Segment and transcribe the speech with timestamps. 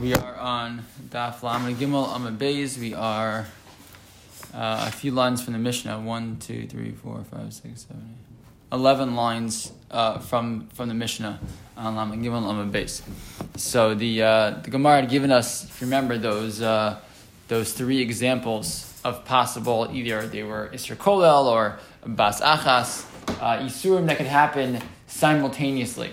[0.00, 2.78] we are on Daf Lamed Gimel Amud Beis.
[2.78, 3.46] We are
[4.54, 5.98] uh, a few lines from the Mishnah.
[5.98, 8.72] One, two, three, four, five, six, seven, eight.
[8.72, 11.40] Eleven lines uh, from from the Mishnah
[11.76, 13.02] on Lamed Gimel Amud Beis.
[13.58, 17.00] So the uh, the Gemara had given us, if you remember, those uh,
[17.48, 23.04] those three examples of possible either they were Isra Kolel or Bas Achas,
[23.40, 26.12] uh, Isurim that could happen simultaneously.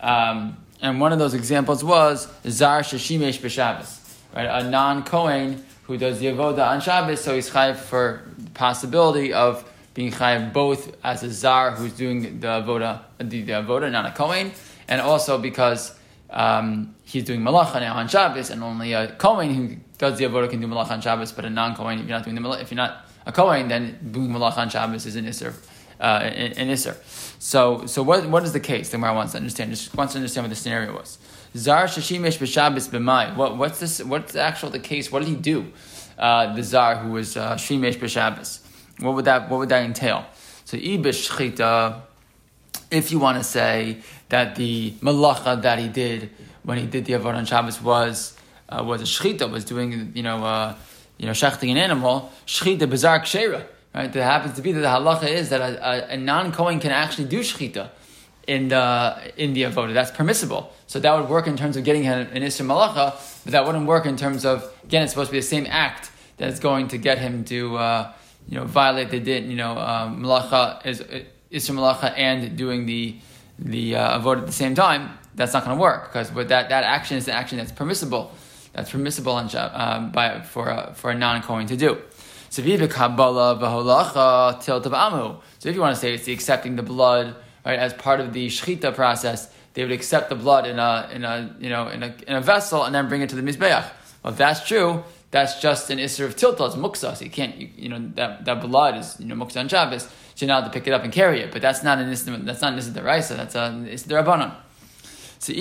[0.00, 4.00] Um, and one of those examples was Zar Shashimesh B'Shabbos,
[4.34, 4.64] right?
[4.64, 9.32] A non Kohen who does the avoda on Shabbos, so he's chayiv for the possibility
[9.32, 14.06] of being chayiv both as a Zar who's doing the avoda, the, the avoda, not
[14.06, 14.50] a Kohen,
[14.88, 15.96] and also because
[16.30, 20.50] um, he's doing malacha now on Shabbos, and only a Kohen who does the avoda
[20.50, 22.62] can do malacha on Shabbos, but a non Kohen, if you're not doing the malacha,
[22.62, 25.54] if you're not a Kohen, then doing malacha on Shabbos is an Isser
[26.02, 26.96] uh, in, in Isser.
[27.38, 28.90] So, so what, what is the case?
[28.90, 29.70] The Gemara wants to understand.
[29.70, 31.16] Just wants to understand what the scenario was.
[31.56, 33.36] Zar shashimesh b'Shabbos b'mai.
[33.36, 34.02] What, what's this?
[34.02, 35.10] What's the actual the case?
[35.12, 35.72] What did he do?
[36.18, 38.60] Uh, the zar who was uh, b'Shabbos.
[38.98, 40.26] What would that What would that entail?
[40.64, 42.02] So ibish shchita.
[42.90, 46.30] If you want to say that the malacha that he did
[46.62, 48.36] when he did the avodah on Shabbos was
[48.68, 50.74] uh, was a shchita, was doing you know uh,
[51.16, 53.66] you know shechting an animal, shchita b'zar kshera.
[53.94, 54.10] Right?
[54.10, 56.92] There happens to be that the halacha is that a, a, a non Kohen can
[56.92, 57.90] actually do shechita
[58.46, 59.92] in the in the avodah.
[59.92, 60.72] That's permissible.
[60.86, 63.86] So that would work in terms of getting an, an isra malacha, but that wouldn't
[63.86, 65.02] work in terms of again.
[65.02, 68.12] It's supposed to be the same act that is going to get him to uh,
[68.48, 69.50] you know violate the din.
[69.50, 73.16] You know um, malacha is isra malacha and doing the
[73.58, 75.18] the uh, avodah at the same time.
[75.34, 78.32] That's not going to work because that that action is the action that's permissible.
[78.72, 81.98] That's permissible on, um, by for a, for a non Kohen to do.
[82.54, 82.92] So if you want
[85.94, 89.82] to say it's the accepting the blood right as part of the shechita process, they
[89.82, 92.84] would accept the blood in a in a you know in a, in a vessel
[92.84, 93.90] and then bring it to the mizbeach.
[94.22, 96.66] Well, if that's true, that's just an isser of tilta.
[96.66, 97.16] It's muksa.
[97.16, 100.02] So you can't you, you, know that, that blood is you know muksa on Shabbos.
[100.02, 101.52] So you're not to pick it up and carry it.
[101.52, 102.44] But that's not an isser.
[102.44, 103.38] That's not an isser deraisa.
[103.38, 104.52] That's a isser derabanan.
[105.38, 105.54] So.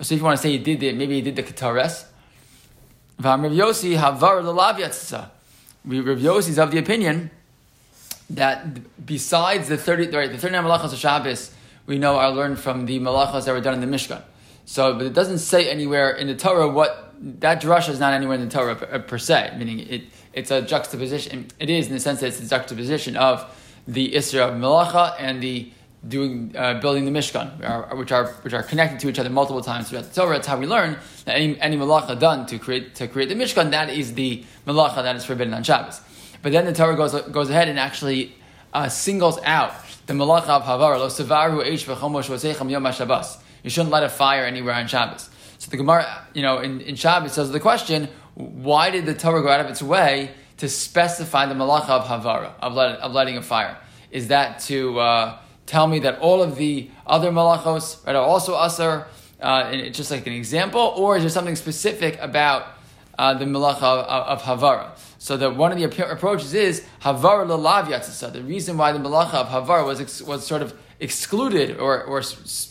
[0.00, 2.07] So if you want to say he did it, maybe he did the katares.
[3.20, 4.78] Rav Yossi havar l'lav
[5.84, 7.30] Rav Yossi is of the opinion
[8.30, 11.50] that besides the thirty, right, the thirty-nine malachas of Shabbos,
[11.86, 14.22] we know are learned from the malachas that were done in the Mishkan.
[14.66, 18.36] So, but it doesn't say anywhere in the Torah what that drasha is not anywhere
[18.36, 19.54] in the Torah per, per, se.
[19.56, 20.02] Meaning, it
[20.32, 21.48] it's a juxtaposition.
[21.58, 23.44] It is in the sense that it's a juxtaposition of
[23.88, 25.72] the Isra of Malacha and the
[26.06, 29.88] doing uh, building the Mishkan, which are which are connected to each other multiple times
[29.88, 30.34] throughout the Torah.
[30.36, 33.70] That's how we learn that any any malacha done to create to create the Mishkan,
[33.72, 36.00] that is the malacha that is forbidden on Shabbos.
[36.42, 38.34] But then the Torah goes goes ahead and actually
[38.72, 39.72] uh, singles out
[40.06, 43.38] the malacha of Havar lo sevaru eish v'chomosh v'seichem yom Shabbos.
[43.62, 45.28] You shouldn't light a fire anywhere on Shabbos.
[45.58, 49.42] So the Gemara, you know, in, in Shabbos says the question: Why did the Torah
[49.42, 53.36] go out of its way to specify the malacha of Havara of, light, of lighting
[53.36, 53.76] a fire?
[54.12, 58.56] Is that to uh, tell me that all of the other malachos right, are also
[58.56, 59.06] asar,
[59.40, 62.66] uh, just like an example, or is there something specific about
[63.18, 64.90] uh, the malacha of, of, Havara?
[65.18, 68.32] So that one of the approaches is Havara lalav yatzasa.
[68.32, 72.22] The reason why the malacha of Havara was ex- was sort of excluded or or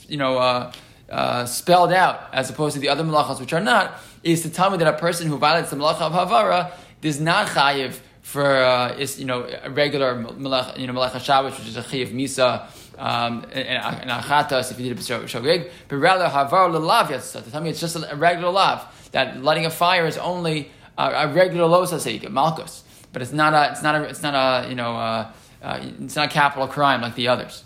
[0.07, 0.38] you know.
[0.38, 0.72] Uh,
[1.09, 4.69] uh, spelled out as opposed to the other malachas which are not is to tell
[4.69, 8.94] me that a person who violates the malacha of havara does not chayiv for uh,
[8.97, 13.46] is you know a regular malach, you know malacha which is a chayiv misa um,
[13.52, 17.50] and achatas if you did a shogeg, but rather havar lelav yatzat.
[17.52, 21.68] Tell me it's just a regular lav that lighting a fire is only a, regular
[21.68, 24.96] losa seika malchus, but it's not a it's not a it's not a you know
[24.96, 25.31] uh,
[25.62, 27.63] uh, it's not a capital crime like the others.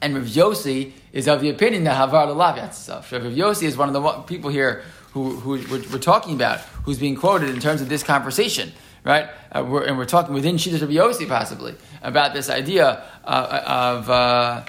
[0.00, 3.10] And Rav Yossi is of the opinion that havar lelav yatzat.
[3.10, 6.98] Rav Yossi is one of the people here who, who we're, we're talking about, who's
[6.98, 8.72] being quoted in terms of this conversation
[9.08, 9.30] right?
[9.50, 14.64] Uh, we're, and we're talking within Shittas Rabbi possibly about this idea uh, of uh,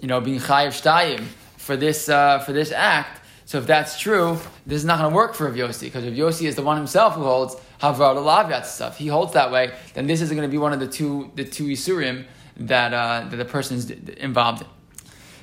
[0.00, 1.24] you know being chayiv shtayim
[1.58, 3.20] for this uh, for this act.
[3.44, 6.14] So if that's true, this is not going to work for Rav Yossi because Rav
[6.14, 8.96] Yossi is the one himself who holds havar lavyat stuff.
[8.96, 9.72] He holds that way.
[9.94, 12.24] Then this isn't going to be one of the two the two isurim
[12.56, 14.68] that uh, that the person is involved in.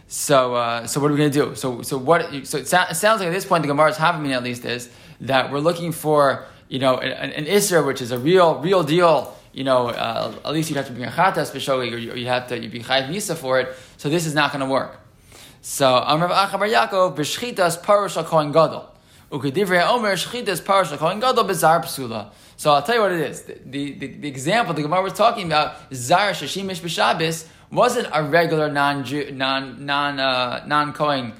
[0.07, 1.55] So, uh, so what are we going to do?
[1.55, 2.21] So, so what?
[2.45, 4.89] So it, it, sounds like at this point the Gemara's me at least is
[5.21, 9.63] that we're looking for you know, an, an which is a real, real deal, you
[9.63, 12.59] know, uh, at least you'd have to bring a Chatas B'Shogeg, or you have to,
[12.59, 14.99] you'd be Chayiv Misa for it, so this is not going to work.
[15.61, 18.91] So, Amrav Achabar Yaakov, B'Shchitas Parush Kohen Gadol.
[19.31, 22.31] Ukedivrei Omer, Shchitas Parush Kohen Gadol B'Zar Psula.
[22.57, 23.41] So I'll tell you what it is.
[23.41, 28.71] The, the, the example the Gemara was talking about, Zar Shashimish B'Shabbos, wasn't a regular
[28.71, 29.03] non
[29.37, 31.33] non non uh, non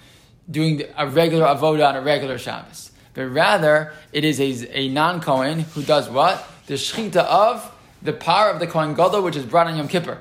[0.50, 5.22] doing a regular avoda on a regular Shabbos, but rather it is a, a non
[5.22, 6.48] Kohen who does what?
[6.68, 7.72] The shechita of
[8.02, 10.20] the power of the Kohen Gadol, which is brought on Yom Kippur.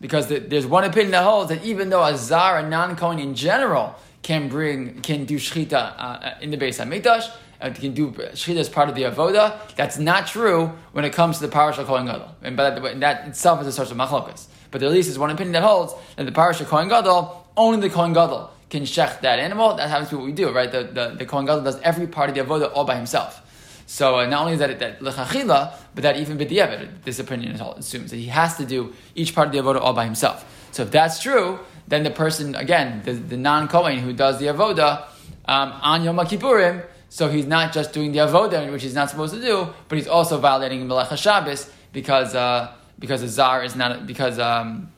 [0.00, 3.20] Because the, there's one opinion that holds that even though a zar, a non Kohen
[3.20, 7.30] in general, can bring, can do shechita uh, in the Beis Hamikdash,
[7.60, 9.58] uh, can do shechita as part of the avoda.
[9.76, 13.28] That's not true when it comes to the parasha Kohen Gadol, and by that, that
[13.28, 14.46] itself is a source of machlokas.
[14.70, 17.94] But at least is one opinion that holds that the parasha Kohen Gadol only the
[17.94, 19.74] Kohen Gadol can shech that animal.
[19.76, 20.72] That happens to be what we do, right?
[20.72, 23.38] The the, the Kohen Gadol does every part of the avoda all by himself.
[23.86, 28.10] So uh, not only is that that lechachila, but that even b'diavad, this opinion assumes
[28.10, 30.36] that he has to do each part of the avoda all by himself.
[30.72, 34.46] So if that's true, then the person again, the, the non Kohen who does the
[34.46, 35.04] avoda
[35.44, 39.34] um, on Yom Kippurim, so he's not just doing the avoda, which he's not supposed
[39.34, 44.06] to do, but he's also violating Melecha Shabbos because uh, because the zar is not
[44.06, 44.90] because um,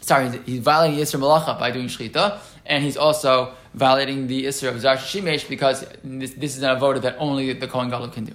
[0.00, 4.80] sorry he's violating Yisra Malacha by doing shechita, and he's also violating the Isra of
[4.80, 8.34] Zar Shimesh because this, this, is an avoda that only the Kohen Gadol can do.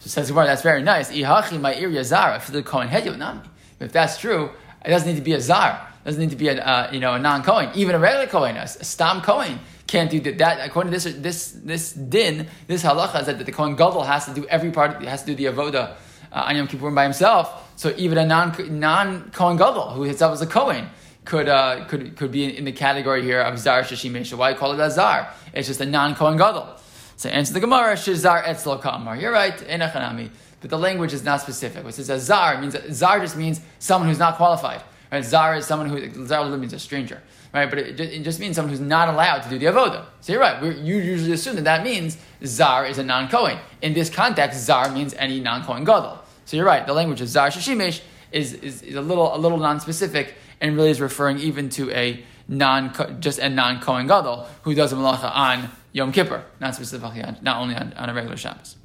[0.00, 1.10] So says word that's very nice.
[1.10, 3.42] Ihachi my area zara for the Kohen Hedyo
[3.80, 4.50] If that's true,
[4.84, 5.88] it doesn't need to be a zar.
[6.02, 8.26] It doesn't need to be a uh, you know a non Kohen, even a regular
[8.26, 10.66] Kohen, a, stam Kohen can't do that.
[10.66, 14.34] According to this this this din, this halacha is that the Kohen Gadol has to
[14.34, 15.02] do every part.
[15.04, 15.96] Has to do the avoda
[16.32, 17.72] uh, on Yom Kippur by himself.
[17.76, 20.88] So even a non non Kohen Gadol who himself was a Kohen
[21.24, 24.34] could uh, could could be in, the category here of zar shashimesha.
[24.34, 25.32] Why call it a zar?
[25.52, 26.68] It's just a non Kohen Gadol.
[27.16, 29.16] So answer the Gemara shizar etzlo kamar.
[29.16, 30.30] You're right, enachanami.
[30.60, 31.84] But the language is not specific.
[31.84, 34.82] It says a zar means zar just means someone who's not qualified.
[35.12, 35.24] Right?
[35.24, 37.22] Zar is someone who zar means a stranger
[37.54, 37.70] right?
[37.70, 40.04] But it just, it just, means someone who's not allowed to do the avoda.
[40.20, 40.60] So you're right.
[40.60, 43.58] We're, you usually assume that that means zar is a non kohen.
[43.80, 46.18] In this context, zar means any non kohen gadol.
[46.44, 46.84] So you're right.
[46.84, 50.90] The language of zar shashimesh is, is, is, a little a little non-specific and really
[50.90, 55.30] is referring even to a non just a non kohen gadol who does a malacha
[55.34, 58.76] on Yom Kippur, not specifically on, not only on, on a regular Shabbos.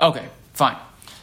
[0.00, 0.76] Okay, fine.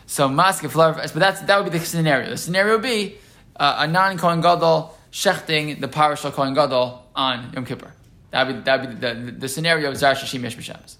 [0.05, 2.29] So maske but that's that would be the scenario.
[2.29, 3.15] The scenario would be
[3.55, 7.93] uh, a non kohen gadol shechting the parashal Kohen Gadol on Yom Kippur.
[8.31, 10.97] That would, that would be the, the, the scenario of Zar Shishim Yesh B'Shabbos,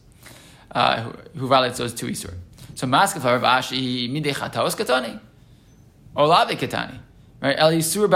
[0.72, 2.34] uh, who, who violates those two Isur.
[2.76, 5.20] So Maskefar Ashi Midei Chatos Katani,
[6.16, 6.98] or Lavi Katani.
[7.42, 7.84] Right?
[7.84, 8.12] So the,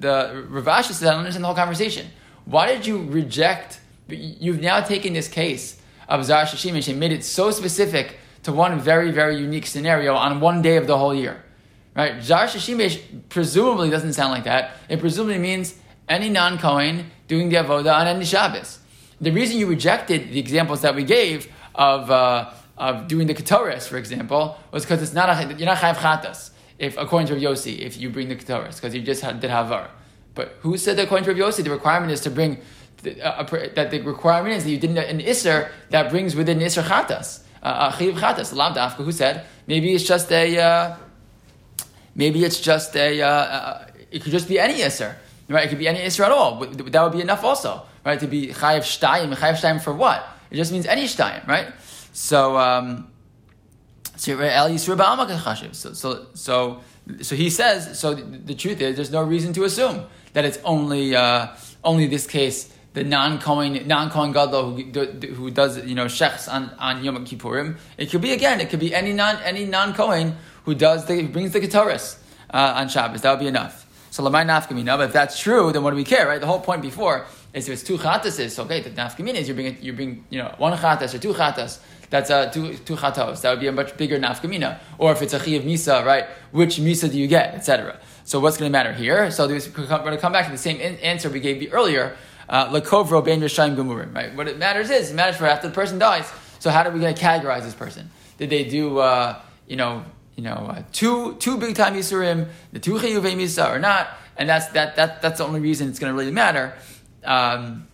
[0.00, 2.06] the Rav Ashi says, I don't understand the whole conversation.
[2.44, 7.24] Why did you reject, you've now taken this case of Zar Shishim and made it
[7.24, 11.44] so specific to one very, very unique scenario on one day of the whole year.
[11.94, 12.22] Right?
[12.22, 14.72] Zar Shashimesh presumably doesn't sound like that.
[14.88, 15.74] It presumably means
[16.08, 18.78] any non Kohen doing the avoda on any Shabbos.
[19.20, 23.86] The reason you rejected the examples that we gave of, uh, of doing the Ketores,
[23.86, 26.50] for example, was because it's not a, you're not chayav chatas.
[26.80, 29.88] If according to Yossi, if you bring the Ketores, because you just had, did havar.
[30.34, 32.58] But who said that according to Yossi, the requirement is to bring
[33.02, 33.44] the, uh,
[33.76, 37.44] that the requirement is that you did not an isser that brings within isser chatas,
[37.62, 38.54] uh, chayiv chatas.
[38.54, 38.74] Lam
[39.04, 40.58] who said maybe it's just a.
[40.58, 40.96] Uh,
[42.14, 45.14] Maybe it's just a, uh, it could just be any Isser,
[45.48, 45.64] right?
[45.66, 46.64] It could be any Isser at all.
[46.66, 48.18] That would be enough also, right?
[48.18, 49.34] To be Chayiv Shtayim.
[49.34, 50.26] Chayiv Shtayim for what?
[50.50, 51.68] It just means any Shtayim, right?
[52.12, 53.09] So, um,
[55.72, 56.80] so, so, so,
[57.22, 60.58] so, he says, so the, the, truth is, there's no reason to assume that it's
[60.64, 61.48] only, uh,
[61.82, 67.02] only this case, the non-Kohen, non-Kohen Gadol who, who does, you know, shechs on, on
[67.02, 67.78] Yom Kippurim.
[67.96, 71.28] It could be, again, it could be any non, any non-Kohen who does the, who
[71.28, 72.18] brings the Ketores
[72.52, 73.22] uh, on Shabbos.
[73.22, 73.86] That would be enough.
[74.10, 74.98] So lamai nafkamina.
[74.98, 76.40] But if that's true, then what do we care, right?
[76.40, 79.54] The whole point before is if it's two chatases, so okay, the nafkamina is you
[79.54, 81.78] bring you bring you know one chatas or two chatas.
[82.10, 83.40] That's uh, two two chatos.
[83.42, 84.78] That would be a much bigger nafkamina.
[84.98, 86.26] Or if it's a of misa, right?
[86.50, 87.98] Which misa do you get, etc.
[88.24, 89.30] So what's going to matter here?
[89.30, 92.16] So we're going to come back to the same answer we gave you earlier.
[92.48, 94.14] Uh, Lakovro ben Rishayim Gemurim.
[94.14, 94.34] Right.
[94.34, 96.30] What it matters is it matters for after the person dies.
[96.58, 98.10] So how are we going to categorize this person?
[98.38, 100.04] Did they do uh, you know
[100.40, 104.48] you know, uh, two two big time Yisurim, the two Chiyuvei Misa or not, and
[104.48, 106.72] that's that, that that's the only reason it's going to really matter
[107.24, 107.86] um,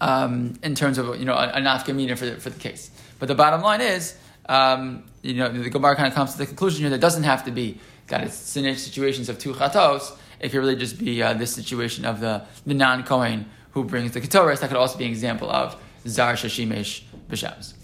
[0.00, 2.90] um, in terms of you know a, a nafkamina for the, for the case.
[3.18, 4.16] But the bottom line is,
[4.48, 7.44] um, you know, the Gemara kind of comes to the conclusion here that doesn't have
[7.44, 10.16] to be that it's situations of two chatos.
[10.40, 14.12] It could really just be uh, this situation of the, the non Kohen who brings
[14.12, 14.60] the ketoris.
[14.60, 17.74] That could also be an example of zar shashimesh b'shabs.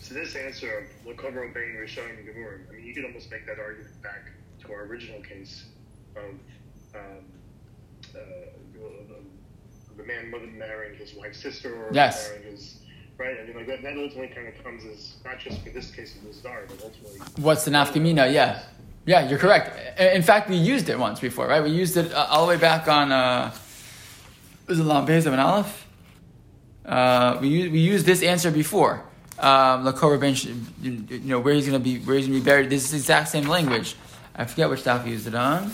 [0.00, 2.68] So this answer of Lakover obeying Rishon and Gemurim.
[2.70, 4.30] I mean, you could almost make that argument back
[4.62, 5.66] to our original case
[6.16, 6.24] of
[6.94, 7.24] um,
[8.14, 8.18] uh,
[9.96, 12.28] the man mother marrying his wife's sister or yes.
[12.28, 12.78] marrying his
[13.18, 13.36] right?
[13.40, 16.16] I mean, like that, that ultimately kind of comes as not just for this case
[16.16, 17.18] of the star, but ultimately.
[17.36, 18.32] What's the nafkamina?
[18.32, 18.62] Yeah,
[19.06, 20.00] yeah, you're correct.
[20.00, 21.62] In fact, we used it once before, right?
[21.62, 23.12] We used it uh, all the way back on.
[23.12, 23.52] Uh,
[24.68, 25.86] Is it Lam Beis of an Aleph?
[26.84, 29.04] Uh, we we used this answer before.
[29.38, 32.70] Um, you know where he's going to be where he's going to be buried.
[32.70, 33.94] This is the exact same language.
[34.34, 35.70] I forget which stuff we used it on.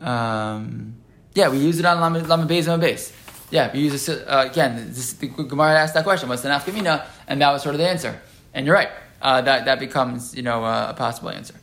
[0.00, 0.96] Um,
[1.34, 3.12] yeah, we used it on Lama Beis and Beis.
[3.50, 4.88] Yeah, we use it uh, again.
[4.88, 7.88] This, the Gemara asked that question: "What's the nafkamina?" And that was sort of the
[7.88, 8.20] answer.
[8.54, 8.90] And you're right.
[9.22, 11.54] Uh, that that becomes you know uh, a possible answer.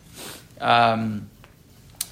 [0.62, 1.30] Um,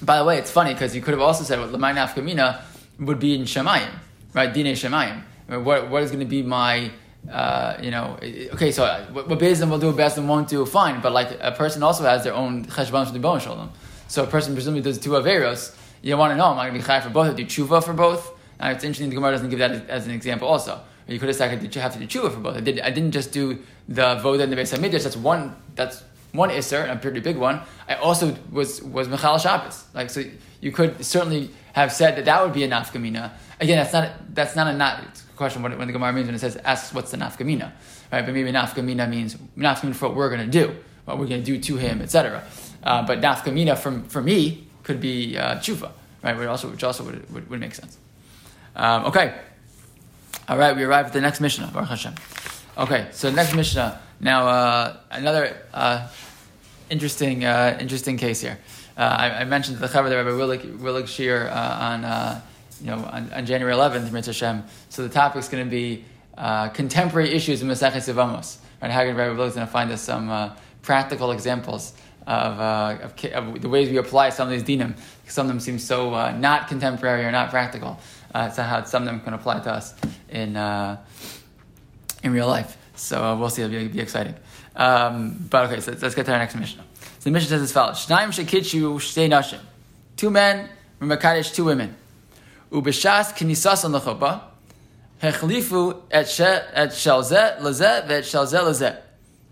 [0.02, 2.60] by the way, it's funny because you could have also said well, nafkamina
[3.00, 3.90] would be in Shemayim,
[4.34, 4.52] right?
[4.52, 5.22] Dine Shemayim.
[5.48, 6.90] What what is going to be my
[7.30, 8.18] uh, you know,
[8.54, 11.00] okay, so uh, what, what Bezdin will do, Bezdin won't do, fine.
[11.00, 13.70] But like a person also has their own cheshbon shalom.
[14.08, 15.74] So a person presumably does two averos.
[16.02, 17.36] You want to know, am I going to be chai for both?
[17.36, 18.31] Do tshuva for both?
[18.62, 20.80] And it's interesting the Gemara doesn't give that as an example also.
[21.08, 22.56] You could have said I have to do tshuva for both.
[22.56, 25.02] I, did, I didn't just do the voda and the Beis Hamikdash.
[25.02, 25.56] That's one.
[25.74, 27.60] That's one iser, a pretty big one.
[27.88, 29.84] I also was was Michal Shabbos.
[29.94, 30.24] Like so,
[30.60, 33.32] you could certainly have said that that would be a nafkamina.
[33.60, 36.38] Again, that's not that's not a not question when, when the Gemara means when it
[36.38, 37.72] says asks what's the nafkamina,
[38.12, 38.24] right?
[38.24, 41.46] But maybe nafkamina means nafkamina for what we're going to do, what we're going to
[41.46, 42.44] do to him, etc.
[42.82, 45.90] Uh, but nafkamina from for me could be uh, tshuva,
[46.22, 46.38] right?
[46.38, 47.98] Which also which also would, would, would make sense.
[48.74, 49.34] Um, okay,
[50.48, 52.14] all right, we arrive at the next Mishnah, Baruch Hashem.
[52.78, 54.00] Okay, so next Mishnah.
[54.20, 56.08] Now uh, another uh,
[56.90, 58.58] interesting uh, interesting case here.
[58.96, 62.04] Uh, I, I, mentioned the cover there by Willig, Willig Shir on
[62.82, 64.64] you know, on, on January 11th, Mitzvah Hashem.
[64.88, 66.04] So the topic is going to be
[66.36, 68.58] uh, contemporary issues in Masechet Yevamos.
[68.80, 68.90] Right?
[68.90, 71.92] Hagen Rabbi is going to find us some uh, practical examples
[72.26, 74.94] of, uh, of, of, the ways we apply some of these dinim.
[75.22, 78.00] Because some of them seem so uh, not contemporary or not practical.
[78.34, 79.94] Uh, so how some of them can apply to us
[80.28, 80.98] in uh,
[82.22, 82.76] in real life.
[82.94, 83.62] So we'll see.
[83.62, 84.34] It'll be, be exciting.
[84.74, 86.84] Um, but okay, so let's get to our next Mishnah.
[87.00, 89.60] So the Mishnah says as follows: Shnaim shekitshu shtei nashim.
[90.16, 90.68] Two men,
[91.00, 91.94] Makadesh, two women.
[92.70, 94.42] Ubishas kinisas on the chuppah,
[95.22, 98.98] hechlifu et shelzeh lezeh ve'et shelzeh lezeh.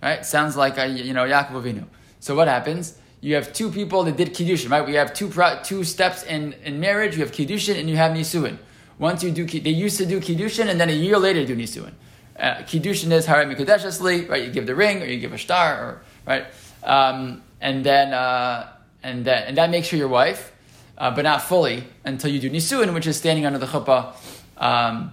[0.02, 0.25] Right?
[0.25, 1.84] Sounds like a, you know Yaakov Avinu.
[2.20, 2.96] So what happens?
[3.20, 4.87] You have two people that did kiddushin, right?
[4.87, 5.30] We have two
[5.62, 7.16] two steps in, in marriage.
[7.16, 8.56] You have kiddushin and you have nisuin.
[9.00, 11.92] Once you do, they used to do kiddushin and then a year later do nisuin.
[12.38, 14.45] Uh, kiddushin is haram mikudeshesli, right?
[14.45, 16.45] You give the ring or you give a star, or right,
[16.85, 18.69] um, and then uh,
[19.02, 20.52] and then and that makes her your wife
[21.00, 24.14] uh, but not fully until you do nisuin, which is standing under the chuppah,
[24.59, 25.12] um,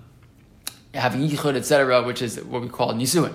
[0.93, 3.33] having yichud, etc., which is what we call nisuin.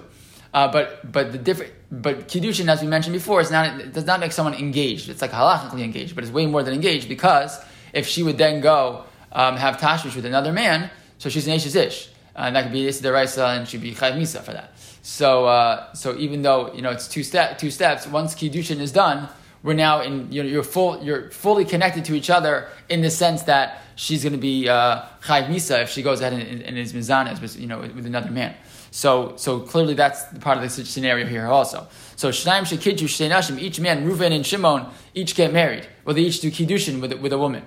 [0.53, 4.05] Uh, but but the different but kiddushin, as we mentioned before, is not it does
[4.05, 5.09] not make someone engaged.
[5.09, 7.59] It's like halachically engaged, but it's way more than engaged because
[7.95, 11.75] if she would then go um, have tashmish with another man, so she's an ish
[11.75, 14.73] ish, and that could be is deraisa, and she'd be chayv misa for that.
[15.03, 18.93] So uh, so even though you know it's two step two steps, once kiddushin is
[18.93, 19.29] done,
[19.63, 23.11] we're now in you know, you're full you're fully connected to each other in the
[23.11, 26.79] sense that she's going to be uh, chayv misa if she goes ahead and, and
[26.79, 28.55] is with you know with another man.
[28.93, 31.89] So so clearly that's part of the scenario here also.
[32.15, 35.89] So shnaim shekidju shnei each man Reuven and Shimon each get married.
[36.05, 37.65] Well, they each do kiddushin with with a woman,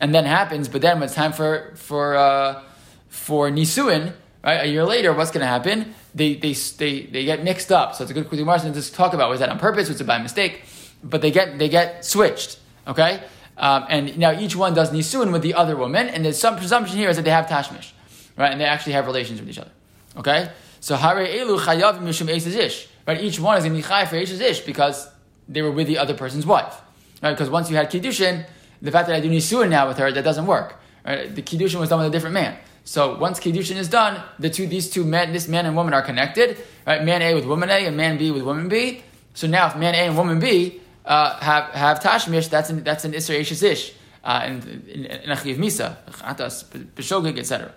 [0.00, 0.68] and then happens.
[0.68, 2.62] But then when it's time for for uh,
[3.08, 4.64] for nisuin, right?
[4.64, 5.94] A year later, what's going to happen?
[6.14, 7.94] They, they, they, they get mixed up.
[7.94, 9.28] So it's a good question to talk about.
[9.28, 9.88] Was that on purpose?
[9.88, 10.62] Was it by mistake?
[11.02, 12.58] but they get they get switched.
[12.86, 13.22] Okay,
[13.56, 16.96] um, and now each one does nisuin with the other woman, and there's some presumption
[16.96, 17.92] here is that they have tashmish,
[18.36, 18.50] right?
[18.50, 19.70] And they actually have relations with each other.
[20.16, 23.20] Okay, so hare elu chayav mishum ish, right?
[23.20, 25.08] Each one is going to be chayav for ish because
[25.48, 26.80] they were with the other person's wife,
[27.22, 27.32] right?
[27.32, 28.46] Because once you had kiddushin,
[28.82, 30.76] the fact that I do nisuin now with her that doesn't work.
[31.04, 31.34] Right?
[31.34, 32.58] The kiddushin was done with a different man.
[32.84, 36.02] So once kiddushin is done, the two these two men, this man and woman are
[36.02, 37.04] connected, right?
[37.04, 39.02] Man A with woman A and man B with woman B.
[39.34, 43.04] So now if man A and woman B uh, have have tashmish, that's an that's
[43.04, 43.92] an isra ish
[44.24, 47.72] uh, in in achiv misa, chatas, b'shogig, etc.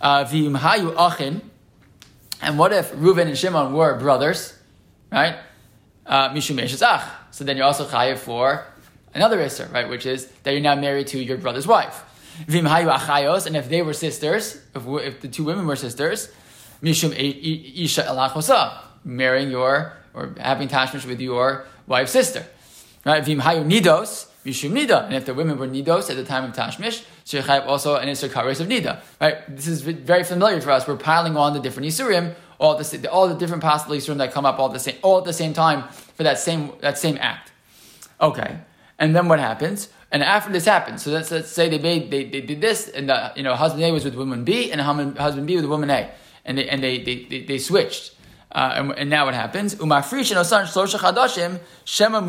[0.00, 1.42] Uh, v'im hayu achin,
[2.42, 4.54] and what if Reuven and Shimon were brothers,
[5.10, 5.38] right?
[6.04, 7.02] Uh, mishum ach.
[7.30, 8.66] So then you're also chayiv for
[9.14, 9.88] another isra, right?
[9.88, 12.04] Which is that you're now married to your brother's wife.
[12.46, 16.30] V'im hayu achayos, and if they were sisters, if, if the two women were sisters,
[16.82, 22.46] mishum isha elachosa, marrying your or having tashmish with your wife's sister.
[23.04, 23.24] Right?
[23.24, 25.04] Vim hayu nidos, mishum nida.
[25.04, 28.28] And if the women were nidos at the time of Tashmish, so also an isur
[28.28, 29.00] kares of nida.
[29.20, 29.38] Right?
[29.54, 30.86] This is very familiar for us.
[30.86, 34.46] We're piling on the different isurim, all the all the different possible isurim that come
[34.46, 37.52] up all the same all at the same time for that same that same act.
[38.20, 38.58] Okay.
[38.98, 39.90] And then what happens?
[40.10, 43.08] And after this happens, so let's, let's say they made they, they did this, and
[43.08, 46.10] the you know husband A was with woman B, and husband B with woman A,
[46.44, 48.12] and they and they they, they, they switched.
[48.52, 49.74] Uh, and, and, now what happens?
[49.74, 52.20] And osan shema.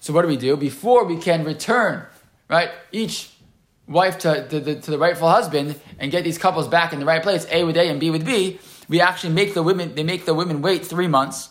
[0.00, 2.06] So what do we do before we can return?
[2.48, 3.30] Right, each
[3.86, 7.06] wife to, to, the, to the rightful husband and get these couples back in the
[7.06, 10.02] right place, A with A and B with B, we actually make the women, they
[10.02, 11.50] make the women wait three months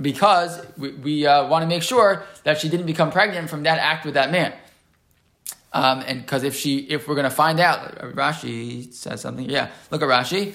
[0.00, 3.78] because we, we uh, want to make sure that she didn't become pregnant from that
[3.78, 4.52] act with that man.
[5.72, 9.48] Um, and because if she, if we're going to find out, Rashi says something.
[9.48, 10.54] Yeah, look at Rashi.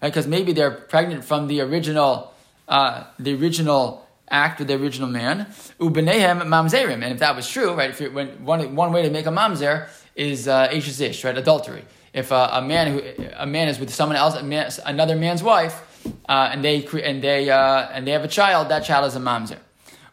[0.00, 2.32] Because maybe they're pregnant from the original,
[2.68, 5.46] uh, the original act with the original man.
[5.80, 7.02] Ubenehem mamzerim.
[7.02, 7.90] And if that was true, right?
[7.90, 11.36] If when, one, one way to make a mamzer is uh, ish, right?
[11.36, 11.84] Adultery.
[12.12, 13.02] If uh, a man who
[13.36, 15.82] a man is with someone else, man, another man's wife,
[16.28, 19.20] uh, and they and they uh, and they have a child, that child is a
[19.20, 19.58] mamzer.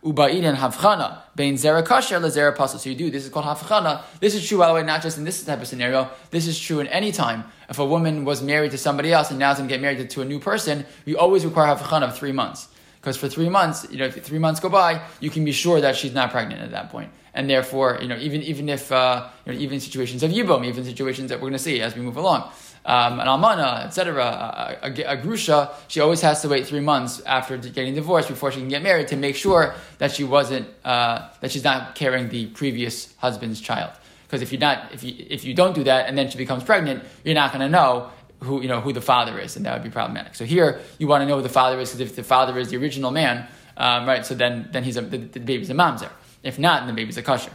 [0.03, 2.67] Uba'idin havchana bein zera kasher lezera.
[2.67, 4.01] So you do this is called havchana.
[4.19, 6.09] This is true, by the way, not just in this type of scenario.
[6.29, 7.45] This is true in any time.
[7.69, 10.09] If a woman was married to somebody else and now is going to get married
[10.09, 12.67] to a new person, we always require havchana of three months.
[12.99, 15.81] Because for three months, you know, if three months go by, you can be sure
[15.81, 17.11] that she's not pregnant at that point.
[17.33, 20.83] And therefore, you know, even even if uh, you know, even situations of yibum, even
[20.83, 22.51] situations that we're going to see as we move along,
[22.85, 27.21] um, an almana, etc., a, a, a, grusha, she always has to wait three months
[27.21, 31.29] after getting divorced before she can get married to make sure that she wasn't uh,
[31.39, 33.91] that she's not carrying the previous husband's child.
[34.27, 36.63] Because if you're not, if you if you don't do that and then she becomes
[36.63, 38.11] pregnant, you're not going to know
[38.41, 40.35] who you know who the father is, and that would be problematic.
[40.35, 42.69] So here you want to know who the father is, because if the father is
[42.69, 43.47] the original man,
[43.77, 44.25] um, right?
[44.25, 46.09] So then then he's a, the, the baby's a mamzer.
[46.43, 47.53] If not, then the baby's a kosher.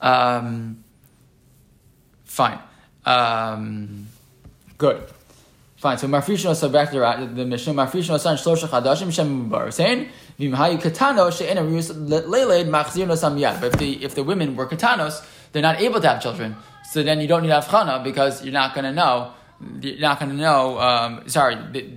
[0.00, 0.84] Um,
[2.24, 2.60] fine.
[3.04, 4.06] Um,
[4.78, 5.02] good.
[5.76, 5.98] Fine.
[5.98, 7.74] So Marfishno, so back to the Mishnah.
[7.74, 13.60] Marfishno son shlosha chadashim shem saying v'imhayu katano she'en arus leiled machzir no samiyad.
[13.60, 16.54] But if the if the women were katanos, they're not able to have children.
[16.92, 19.32] So then you don't need avchana because you're not going to know.
[19.80, 20.78] You're not going to know.
[20.78, 21.56] Um, sorry,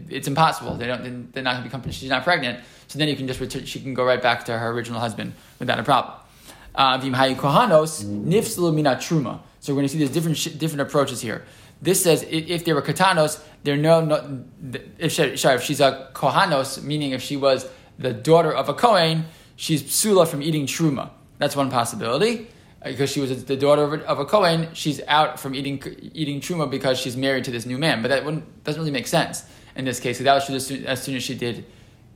[0.10, 0.78] it's impossible.
[0.78, 1.32] They don't.
[1.32, 1.92] They're not going to become.
[1.92, 2.64] She's not pregnant.
[2.88, 3.66] So then you can just return.
[3.66, 6.16] She can go right back to her original husband without a problem.
[6.74, 9.42] Uh, V'imhayu kohanos nifslu mina truma.
[9.66, 11.44] So we're going to see there's different different approaches here.
[11.82, 14.44] This says if they were katanos, they're no, no
[15.00, 18.76] if she, sorry, if she's a kohanos, meaning if she was the daughter of a
[18.76, 19.26] kohen,
[19.56, 21.10] she's psula from eating truma.
[21.40, 22.48] That's one possibility
[22.84, 25.82] because she was the daughter of a, Kohen, she's out from eating
[26.14, 28.04] eating truma because she's married to this new man.
[28.04, 28.24] But that
[28.64, 29.44] doesn't really make sense
[29.76, 30.20] in this case.
[30.20, 31.66] So that was as soon, as she did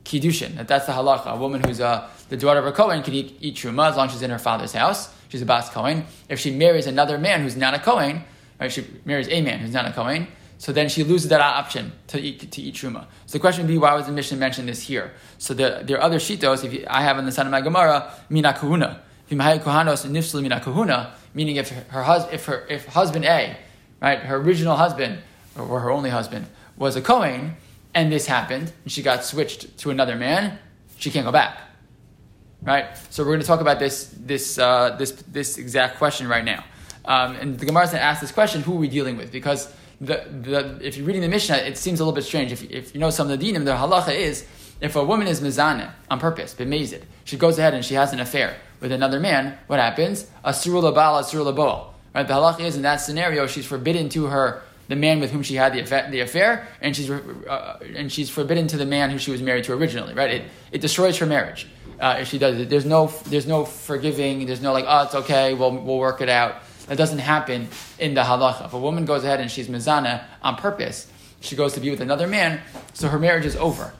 [0.04, 0.54] kiddushin.
[0.54, 1.26] That that's the halacha.
[1.26, 4.06] A woman who's uh, the daughter of a Kohen can eat, eat truma as long
[4.06, 5.12] as she's in her father's house.
[5.30, 6.04] She's a bas Kohen.
[6.28, 8.24] If she marries another man who's not a Kohen,
[8.60, 8.70] right?
[8.70, 10.26] She marries a man who's not a Kohen.
[10.58, 13.06] So then she loses that option to eat, to eat truma.
[13.24, 15.12] So the question would be, why was the Mishnah mention this here?
[15.38, 16.64] So the, there are other shitos.
[16.64, 19.00] If you, I have in the son of my Gemara, mina kahuna,
[21.32, 23.56] meaning if her husband, if her if husband A,
[24.02, 25.20] right, her original husband
[25.56, 27.56] or her only husband was a Kohen,
[27.94, 30.58] and this happened, and she got switched to another man,
[30.98, 31.58] she can't go back,
[32.62, 32.96] right?
[33.10, 36.64] So we're going to talk about this this uh, this this exact question right now.
[37.04, 39.32] Um, and the Gemara is going to ask this question: Who are we dealing with?
[39.32, 42.52] Because the, the, if you're reading the Mishnah, it seems a little bit strange.
[42.52, 44.46] If, if you know some of the dinim, the halacha is
[44.80, 48.20] if a woman is mizana on purpose, bemazed, she goes ahead and she has an
[48.20, 50.26] affair with another man, what happens?
[50.44, 51.92] Asur labal, asur laboel.
[52.14, 52.26] Right?
[52.26, 55.54] The halacha is in that scenario, she's forbidden to her the man with whom she
[55.54, 59.18] had the affair, the affair and she's uh, and she's forbidden to the man who
[59.18, 60.14] she was married to originally.
[60.14, 60.30] Right?
[60.32, 61.68] It, it destroys her marriage
[62.00, 62.68] uh, if she does it.
[62.68, 64.46] There's no there's no forgiving.
[64.46, 65.54] There's no like oh it's okay.
[65.54, 66.56] We'll we'll work it out.
[66.88, 67.68] That doesn't happen
[68.00, 68.66] in the halacha.
[68.66, 72.00] If a woman goes ahead and she's mizana on purpose, she goes to be with
[72.00, 72.60] another man,
[72.92, 73.94] so her marriage is over.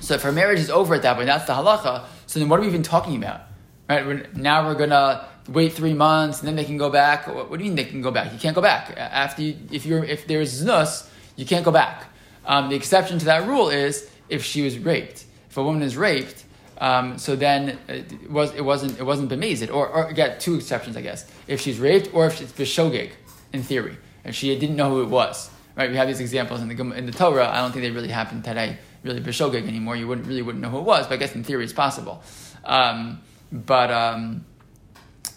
[0.00, 2.04] So if her marriage is over at that point, that's the halacha.
[2.26, 3.40] So then what are we even talking about?
[3.88, 4.04] Right?
[4.04, 7.26] We're, now we're gonna wait three months and then they can go back.
[7.26, 8.32] What, do you mean they can go back?
[8.32, 12.06] You can't go back after you, if you're if there's znus, you can't go back.
[12.46, 15.24] Um, the exception to that rule is if she was raped.
[15.50, 16.44] If a woman is raped,
[16.78, 20.96] um, so then it was it wasn't it wasn't bemazed or or get two exceptions
[20.96, 21.30] I guess.
[21.46, 23.10] If she's raped or if it's beshogeg,
[23.52, 25.50] in theory, if she didn't know who it was.
[25.76, 25.90] Right?
[25.90, 27.48] We have these examples in the in the Torah.
[27.48, 28.78] I don't think they really happen today.
[29.02, 29.96] Really beshogeg anymore.
[29.96, 32.22] You wouldn't really wouldn't know who it was, but I guess in theory it's possible.
[32.64, 33.20] Um,
[33.52, 34.44] but, um,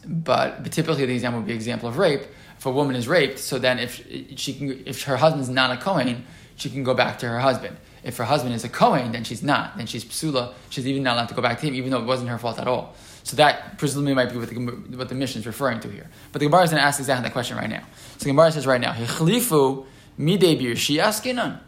[0.08, 2.22] but, but typically the example would be example of rape.
[2.58, 4.04] If a woman is raped, so then if
[4.36, 7.78] she can, if her husband's not a Kohen, she can go back to her husband.
[8.04, 9.78] If her husband is a Kohen, then she's not.
[9.78, 10.54] Then she's psula.
[10.70, 12.58] She's even not allowed to go back to him, even though it wasn't her fault
[12.58, 12.96] at all.
[13.24, 14.56] So that presumably might be what the,
[14.98, 16.10] what the Mishnah is referring to here.
[16.32, 17.84] But the Gemara is going to ask exactly that question right now.
[18.18, 19.86] So the Gemara says right now, "Hichlifu
[20.18, 21.60] midei birshi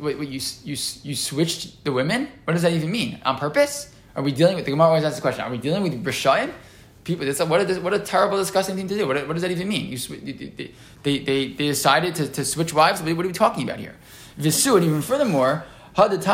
[0.00, 2.28] Wait, wait, you, you, you switched the women?
[2.44, 3.20] What does that even mean?
[3.24, 3.94] On purpose?
[4.16, 5.44] Are we dealing with the Gemara always asks the question?
[5.44, 6.52] Are we dealing with Rishayim?
[7.06, 9.06] People, this, what, a, what a terrible, disgusting thing to do.
[9.06, 9.86] What, what does that even mean?
[9.86, 9.96] You,
[11.04, 13.00] they, they, they, decided to, to switch wives.
[13.00, 13.94] What are we talking about here?
[14.36, 15.64] Visu, and even furthermore.
[15.96, 16.28] Right?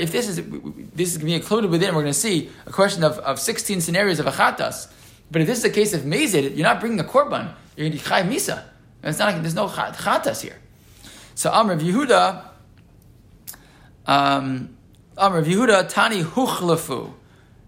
[0.00, 2.70] If this is this is going to be included within, we're going to see a
[2.70, 4.92] question of, of 16 scenarios of a achatas.
[5.32, 7.52] But if this is a case of mazid, you're not bringing a korban.
[7.76, 8.62] You're going to chayv misa.
[9.02, 10.60] It's not, like, there's no chatas here.
[11.34, 12.44] So Amr of Yehuda,
[14.06, 14.77] um,
[15.18, 17.12] Amr Yehuda, Tani huchlafu,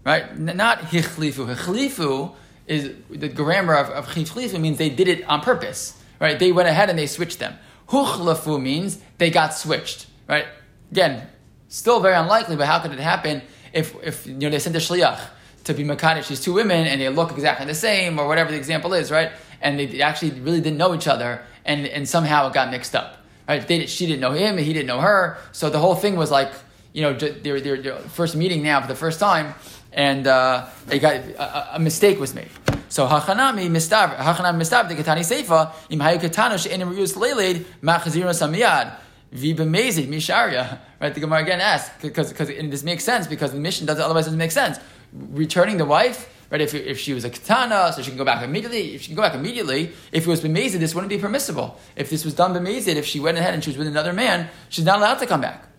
[0.05, 0.37] right?
[0.37, 1.53] Not hichlifu.
[1.53, 2.33] Hichlifu
[2.65, 6.39] is the grammar of, of hichlifu means they did it on purpose, right?
[6.39, 7.55] They went ahead and they switched them.
[7.89, 10.45] Huchlafu means they got switched, right?
[10.91, 11.27] Again,
[11.67, 13.41] still very unlikely, but how could it happen
[13.73, 15.19] if, if you know, they sent a shliach
[15.65, 18.57] to be Makadish these two women and they look exactly the same or whatever the
[18.57, 19.31] example is, right?
[19.61, 23.17] And they actually really didn't know each other and, and somehow it got mixed up,
[23.47, 23.65] right?
[23.67, 25.37] They, she didn't know him and he didn't know her.
[25.51, 26.51] So the whole thing was like,
[26.93, 29.53] you know, their, their, first meeting now for the first time
[29.93, 32.49] and uh, got a, a, mistake was made.
[32.89, 38.95] So hachanami mistav hachanami mistav the seifa im hayu katana she'enim reus leiled machazirun samiyad
[39.33, 40.79] v'bemezid misharia.
[40.99, 44.25] Right, the Gemara again asks because because this makes sense because the Mishnah doesn't otherwise
[44.25, 44.79] doesn't make sense.
[45.13, 46.29] Returning the wife.
[46.51, 48.93] Right, if, if she was a katana, so she can go back immediately.
[48.93, 51.79] If she can go back immediately, if it was bemezid, this wouldn't be permissible.
[51.95, 54.49] If this was done bemezid, if she went ahead and she was with another man,
[54.67, 55.70] she's not allowed to come back.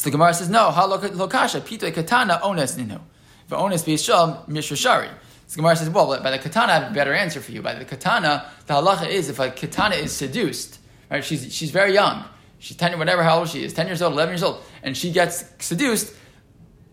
[0.00, 3.02] So the Gemara says, no, halokasha, pito katana ones ninu.
[3.50, 5.10] V'ones b'yishal mishashari.
[5.46, 7.60] So the Gemara says, well, by the katana, I have a better answer for you.
[7.60, 10.78] By the katana, the halacha is if a katana is seduced,
[11.10, 11.22] right?
[11.22, 12.24] She's, she's very young.
[12.60, 15.12] She's 10, whatever how old she is, 10 years old, 11 years old, and she
[15.12, 16.14] gets seduced,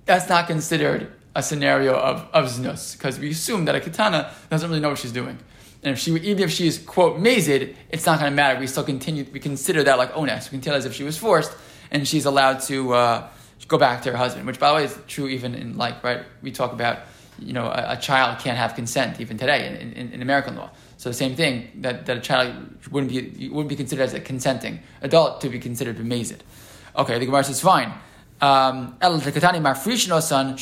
[0.04, 4.68] that's not considered a scenario of, of znus, because we assume that a katana doesn't
[4.70, 5.40] really know what she's doing.
[5.82, 8.60] And if she, even if she's, quote, mazed, it's not going to matter.
[8.60, 10.52] We still continue, we consider that like ones.
[10.52, 11.54] We can tell as if she was forced,
[11.92, 13.30] and she's allowed to uh,
[13.68, 16.24] go back to her husband, which, by the way, is true even in like right.
[16.42, 17.00] We talk about
[17.40, 20.72] you know a, a child can't have consent even today in, in, in, American law.
[20.98, 22.56] So the same thing that, that a child
[22.92, 26.44] wouldn't be wouldn't be considered as a consenting adult to be considered bemazed.
[26.96, 27.94] Okay, the Gemara says fine.
[28.40, 30.58] Um, El son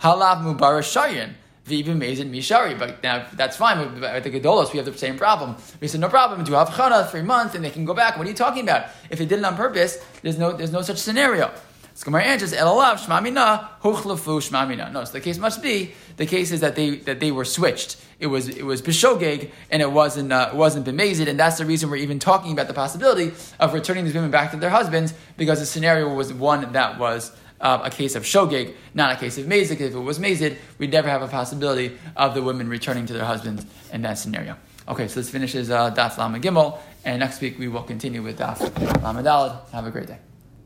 [0.00, 1.34] halav mubarashayin
[1.68, 2.78] even Mazin Mishari.
[2.78, 4.02] But now that's fine.
[4.04, 5.56] At the Gedolos, we have the same problem.
[5.80, 8.16] We said, no problem, do have Chana three months and they can go back.
[8.16, 8.86] What are you talking about?
[9.10, 11.50] If they did it on purpose, there's no, there's no such scenario.
[11.94, 14.90] So Gemara answers, Elalav Shmamina, Huchlafu Shmamina.
[14.90, 18.02] No, so the case must be, the case is that they, that they were switched.
[18.18, 21.28] It was, it was Bishogeg and it wasn't, uh, wasn't Bemazid.
[21.28, 24.50] And that's the reason we're even talking about the possibility of returning these women back
[24.52, 28.74] to their husbands because the scenario was one that was uh, a case of shogeg,
[28.94, 29.80] not a case of mazik.
[29.80, 33.24] If it was mazid, we'd never have a possibility of the women returning to their
[33.24, 34.56] husbands in that scenario.
[34.88, 38.38] Okay, so this finishes uh, Daf Lama Gimel, and next week we will continue with
[38.38, 39.68] Daf Lama Dalad.
[39.70, 40.18] Have a great day.